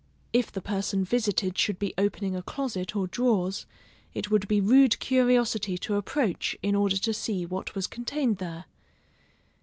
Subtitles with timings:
[0.33, 3.67] If the person visited should be opening a closet or drawers,
[4.15, 8.65] it would be rude curiosity to approach in order to see what was contained there.